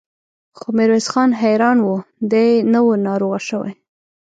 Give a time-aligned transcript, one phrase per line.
[0.57, 1.89] خو ميرويس خان حيران و،
[2.31, 3.71] دی نه و ناروغه شوی.